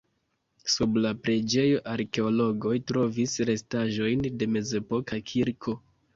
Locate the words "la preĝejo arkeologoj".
1.03-2.73